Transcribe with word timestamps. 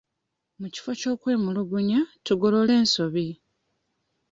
Mu 0.59 0.67
kifo 0.73 0.91
ky'okwemulugunya, 0.99 1.99
tugolole 2.25 2.73
ensobi. 2.81 3.27